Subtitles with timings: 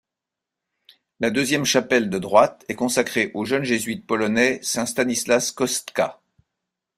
[1.19, 6.19] La deuxième chapelle de droite est consacrée au jeune jésuite polonais saint Stanislas Kostka.